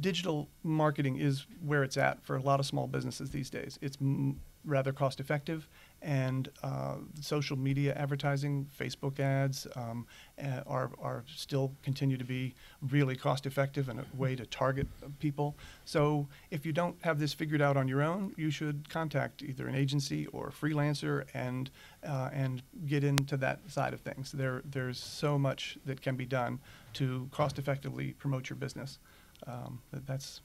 digital 0.00 0.48
marketing 0.64 1.18
is 1.18 1.46
where 1.64 1.84
it's 1.84 1.96
at 1.96 2.24
for 2.24 2.36
a 2.36 2.42
lot 2.42 2.58
of 2.58 2.66
small 2.66 2.88
businesses 2.88 3.30
these 3.30 3.48
days. 3.48 3.78
It's 3.80 3.96
m- 4.00 4.40
rather 4.64 4.92
cost 4.92 5.20
effective, 5.20 5.68
and 6.04 6.50
uh, 6.62 6.96
social 7.20 7.56
media 7.56 7.94
advertising, 7.94 8.68
Facebook 8.78 9.18
ads, 9.18 9.66
um, 9.74 10.06
uh, 10.42 10.60
are, 10.66 10.90
are 11.00 11.24
still 11.34 11.72
continue 11.82 12.18
to 12.18 12.24
be 12.24 12.54
really 12.90 13.16
cost 13.16 13.46
effective 13.46 13.88
and 13.88 13.98
a 13.98 14.04
way 14.14 14.36
to 14.36 14.44
target 14.46 14.86
people. 15.18 15.56
So 15.86 16.28
if 16.50 16.66
you 16.66 16.72
don't 16.72 16.96
have 17.02 17.18
this 17.18 17.32
figured 17.32 17.62
out 17.62 17.76
on 17.76 17.88
your 17.88 18.02
own, 18.02 18.34
you 18.36 18.50
should 18.50 18.88
contact 18.90 19.42
either 19.42 19.66
an 19.66 19.74
agency 19.74 20.26
or 20.26 20.48
a 20.48 20.52
freelancer 20.52 21.24
and 21.32 21.70
uh, 22.06 22.28
and 22.32 22.62
get 22.86 23.02
into 23.02 23.38
that 23.38 23.58
side 23.68 23.94
of 23.94 24.00
things. 24.00 24.30
There 24.30 24.62
there's 24.70 24.98
so 24.98 25.38
much 25.38 25.78
that 25.86 26.02
can 26.02 26.16
be 26.16 26.26
done 26.26 26.60
to 26.94 27.28
cost 27.32 27.58
effectively 27.58 28.12
promote 28.18 28.50
your 28.50 28.58
business. 28.58 28.98
Um, 29.46 29.80
that's 30.06 30.42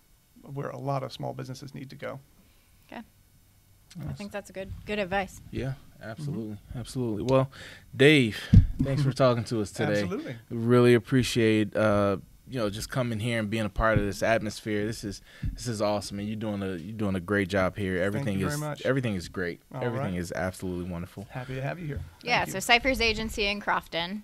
where 0.54 0.70
a 0.70 0.78
lot 0.78 1.04
of 1.04 1.12
small 1.12 1.34
businesses 1.34 1.75
need 1.75 1.89
to 1.89 1.96
go. 1.98 2.20
Okay. 2.92 3.01
I 4.08 4.13
think 4.13 4.31
that's 4.31 4.50
a 4.50 4.53
good 4.53 4.72
good 4.86 5.00
advice. 5.00 5.41
Yeah, 5.51 5.74
absolutely, 6.01 6.55
mm-hmm. 6.55 6.79
absolutely. 6.79 7.24
Well, 7.24 7.50
Dave, 7.96 8.39
thanks 8.81 9.01
for 9.01 9.12
talking 9.12 9.43
to 9.46 9.62
us 9.62 9.72
today. 9.72 10.01
Absolutely, 10.01 10.36
really 10.50 10.93
appreciate 10.93 11.75
uh, 11.75 12.17
you 12.48 12.60
know 12.60 12.69
just 12.69 12.89
coming 12.89 13.19
here 13.19 13.39
and 13.39 13.50
being 13.50 13.65
a 13.65 13.69
part 13.69 13.98
of 13.98 14.05
this 14.05 14.22
atmosphere. 14.22 14.86
This 14.86 15.03
is 15.03 15.22
this 15.53 15.67
is 15.67 15.81
awesome, 15.81 16.19
and 16.19 16.27
you're 16.27 16.38
doing 16.38 16.62
a 16.62 16.75
you're 16.75 16.98
doing 16.98 17.15
a 17.15 17.19
great 17.19 17.50
job 17.50 17.77
here. 17.77 18.01
Everything 18.01 18.39
is 18.41 18.62
everything 18.86 19.15
is 19.15 19.27
great. 19.27 19.62
All 19.74 19.84
everything 19.84 20.13
right. 20.13 20.22
is 20.22 20.31
absolutely 20.31 20.89
wonderful. 20.89 21.27
Happy 21.29 21.55
to 21.55 21.62
have 21.62 21.79
you 21.79 21.88
here. 21.88 22.01
Yeah. 22.24 22.46
so 22.46 22.60
Cyphers 22.60 23.01
Agency 23.01 23.46
in 23.48 23.60
Crofton. 23.60 24.24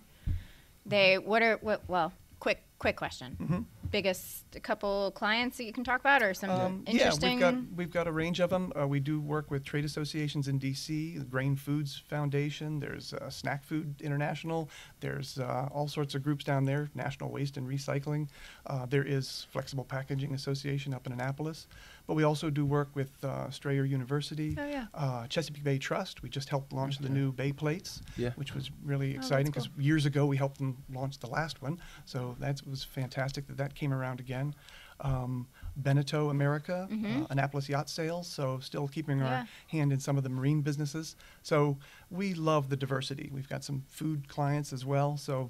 They 0.86 1.18
what 1.18 1.42
are 1.42 1.58
what 1.62 1.82
well 1.88 2.14
quick 2.40 2.62
quick 2.78 2.96
question. 2.96 3.38
Mm-hmm 3.42 3.62
biggest 3.92 4.46
couple 4.64 5.12
clients 5.12 5.58
that 5.58 5.66
you 5.66 5.74
can 5.74 5.84
talk 5.84 6.00
about, 6.00 6.22
or 6.22 6.34
some 6.34 6.50
um, 6.50 6.84
interesting? 6.88 7.40
Yeah, 7.40 7.52
we've 7.52 7.68
got 7.70 7.78
we've 7.78 7.92
got 7.92 8.08
a 8.08 8.12
range 8.12 8.40
of 8.40 8.50
them. 8.50 8.72
Uh, 8.80 8.88
we 8.88 9.00
do 9.00 9.20
work 9.20 9.52
with 9.52 9.64
trade 9.64 9.86
associations 9.86 10.48
in 10.48 10.58
D.C., 10.58 11.18
the 11.18 11.26
Grain 11.26 11.56
Foods 11.56 12.04
Foundation. 12.08 12.80
There's 12.80 13.14
uh, 13.14 13.30
Snack 13.30 13.64
Food 13.64 13.96
International. 14.02 14.70
There's 15.00 15.40
uh, 15.40 15.70
all 15.72 15.88
sorts 15.88 16.16
of 16.16 16.24
groups 16.24 16.44
down 16.44 16.66
there. 16.66 16.90
National 16.96 17.32
Waste 17.32 17.58
and 17.58 17.68
Recycling. 17.68 18.28
Uh, 18.66 18.86
there 18.86 19.04
is 19.04 19.48
Flexible 19.52 19.84
Packaging 19.84 20.34
Association 20.34 20.94
up 20.94 21.06
in 21.06 21.14
Annapolis. 21.14 21.68
But 22.08 22.14
we 22.14 22.24
also 22.24 22.50
do 22.50 22.66
work 22.66 22.90
with 22.94 23.12
uh, 23.24 23.50
Strayer 23.50 23.84
University, 23.84 24.56
oh, 24.60 24.66
yeah. 24.66 24.86
uh, 24.94 25.26
Chesapeake 25.28 25.64
Bay 25.64 25.78
Trust. 25.80 26.22
We 26.22 26.30
just 26.30 26.50
helped 26.50 26.72
launch 26.72 26.98
okay. 26.98 27.08
the 27.08 27.14
new 27.14 27.32
Bay 27.32 27.52
plates, 27.52 28.02
yeah. 28.16 28.30
which 28.36 28.54
was 28.54 28.70
really 28.84 29.16
oh, 29.16 29.18
exciting 29.18 29.48
because 29.48 29.68
cool. 29.68 29.84
years 29.84 30.06
ago 30.06 30.26
we 30.26 30.38
helped 30.38 30.60
them 30.60 30.78
launch 30.94 31.18
the 31.18 31.28
last 31.28 31.62
one. 31.62 31.80
So 32.06 32.36
that 32.40 32.62
was 32.70 32.84
fantastic 32.84 33.48
that 33.48 33.58
that 33.58 33.75
came 33.76 33.94
around 33.94 34.20
again. 34.20 34.56
Um, 35.02 35.48
Beneteau 35.78 36.30
America, 36.30 36.88
mm-hmm. 36.90 37.24
uh, 37.24 37.26
Annapolis 37.30 37.68
Yacht 37.68 37.90
Sales, 37.90 38.28
so 38.28 38.60
still 38.60 38.88
keeping 38.88 39.20
yeah. 39.20 39.40
our 39.40 39.48
hand 39.68 39.92
in 39.92 40.00
some 40.00 40.18
of 40.18 40.24
the 40.24 40.30
marine 40.30 40.62
businesses. 40.62 41.18
So 41.44 41.78
we 42.10 42.34
love 42.34 42.70
the 42.70 42.78
diversity. 42.78 43.30
We've 43.34 43.50
got 43.50 43.64
some 43.64 43.84
food 43.90 44.30
clients 44.30 44.72
as 44.72 44.86
well, 44.86 45.18
so 45.18 45.50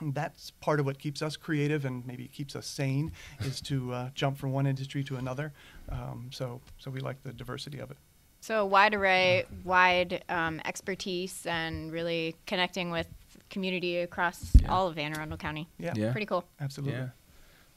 that's 0.00 0.50
part 0.50 0.80
of 0.80 0.86
what 0.86 0.98
keeps 0.98 1.20
us 1.20 1.36
creative 1.36 1.84
and 1.84 2.06
maybe 2.06 2.26
keeps 2.28 2.56
us 2.56 2.66
sane 2.66 3.12
is 3.40 3.60
to 3.62 3.92
uh, 3.92 4.10
jump 4.14 4.38
from 4.38 4.52
one 4.52 4.66
industry 4.66 5.04
to 5.04 5.16
another. 5.16 5.52
Um, 5.90 6.30
so, 6.32 6.60
so 6.78 6.90
we 6.90 7.00
like 7.00 7.22
the 7.22 7.32
diversity 7.32 7.78
of 7.80 7.90
it. 7.90 7.96
So 8.40 8.64
wide 8.64 8.94
array, 8.94 9.44
wide 9.64 10.24
um, 10.30 10.62
expertise, 10.64 11.44
and 11.44 11.92
really 11.92 12.34
connecting 12.46 12.90
with 12.90 13.06
community 13.50 13.98
across 13.98 14.52
yeah. 14.54 14.72
all 14.72 14.88
of 14.88 14.96
Anne 14.96 15.14
Arundel 15.14 15.36
County. 15.36 15.68
Yeah. 15.78 15.92
yeah. 15.94 16.12
pretty 16.12 16.26
cool. 16.26 16.44
Absolutely. 16.58 16.98
Yeah. 16.98 17.08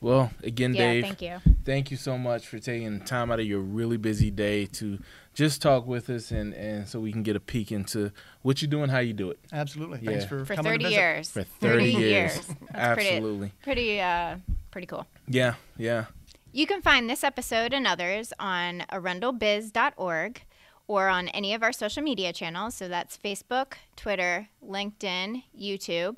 Well, 0.04 0.32
again, 0.44 0.74
yeah, 0.74 0.82
Dave. 0.82 1.04
Thank 1.06 1.22
you. 1.22 1.38
Thank 1.64 1.90
you 1.90 1.96
so 1.96 2.18
much 2.18 2.46
for 2.46 2.60
taking 2.60 3.00
time 3.00 3.32
out 3.32 3.40
of 3.40 3.46
your 3.46 3.62
really 3.62 3.96
busy 3.96 4.30
day 4.32 4.66
to 4.66 5.00
just 5.34 5.62
talk 5.62 5.88
with 5.88 6.10
us 6.10 6.30
and, 6.30 6.54
and 6.54 6.86
so 6.86 7.00
we 7.00 7.14
can 7.14 7.24
get 7.24 7.38
a 7.38 7.40
peek 7.40 7.72
into 7.72 8.12
what 8.42 8.62
you 8.62 8.68
do 8.68 8.84
and 8.84 8.92
how 8.92 9.00
you 9.00 9.14
do 9.14 9.32
it. 9.32 9.40
Absolutely. 9.54 10.00
Yeah. 10.02 10.12
Thanks 10.12 10.26
for, 10.26 10.44
for 10.44 10.56
coming 10.56 10.74
30 10.74 10.86
years. 10.94 11.32
For 11.32 11.44
30, 11.62 11.70
30 11.70 11.86
years. 11.86 12.02
years. 12.36 12.50
Absolutely. 12.74 13.54
Pretty, 13.64 13.98
pretty, 13.98 14.02
uh, 14.02 14.36
pretty 14.72 14.88
cool. 14.88 15.08
Yeah, 15.26 15.54
yeah. 15.78 16.06
You 16.52 16.68
can 16.68 16.82
find 16.82 17.10
this 17.10 17.24
episode 17.24 17.72
and 17.74 17.88
others 17.88 18.34
on 18.38 18.84
arundelbiz.org 18.92 20.42
or 20.86 21.08
on 21.08 21.30
any 21.30 21.54
of 21.54 21.64
our 21.64 21.72
social 21.72 22.04
media 22.04 22.34
channels. 22.34 22.76
So 22.76 22.90
that's 22.90 23.18
Facebook, 23.18 23.76
Twitter, 23.96 24.50
LinkedIn, 24.62 25.44
YouTube. 25.58 26.18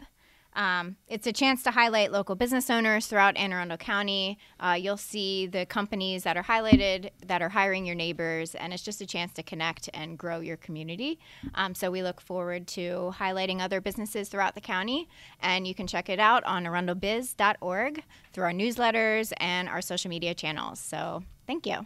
Um, 0.56 0.96
it's 1.08 1.28
a 1.28 1.34
chance 1.34 1.64
to 1.64 1.72
highlight 1.72 2.12
local 2.12 2.36
business 2.36 2.70
owners 2.70 3.08
throughout 3.08 3.36
Anne 3.36 3.52
Arundel 3.52 3.78
County. 3.78 4.38
Uh, 4.60 4.78
you'll 4.80 4.98
see 4.98 5.48
the 5.48 5.66
companies 5.66 6.24
that 6.24 6.38
are 6.38 6.44
highlighted 6.44 7.10
that 7.26 7.42
are 7.42 7.50
hiring 7.50 7.86
your 7.86 7.96
neighbors, 7.96 8.56
and 8.56 8.74
it's 8.74 8.84
just 8.84 9.02
a 9.02 9.06
chance 9.06 9.34
to 9.34 9.44
connect 9.44 9.90
and 9.94 10.18
grow 10.18 10.40
your 10.40 10.58
community. 10.58 11.20
Um, 11.54 11.76
so 11.76 11.92
we 11.92 12.02
look 12.02 12.22
forward 12.22 12.68
to 12.68 13.14
highlighting 13.18 13.60
other 13.62 13.82
businesses 13.82 14.30
throughout 14.30 14.56
the 14.56 14.62
county, 14.62 15.10
and 15.42 15.68
you 15.68 15.76
can 15.76 15.88
check 15.88 16.10
it 16.10 16.20
out 16.20 16.44
on 16.46 16.64
arundelbiz.org 16.64 18.04
through 18.32 18.44
our 18.44 18.54
newsletters 18.54 19.34
and 19.38 19.68
our 19.68 19.82
social 19.82 20.10
media 20.10 20.34
channels. 20.34 20.80
So 20.80 21.24
thank 21.48 21.66
you. 21.66 21.86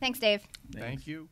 Thanks, 0.00 0.18
Dave. 0.18 0.42
Thank 0.74 1.06
you. 1.06 1.28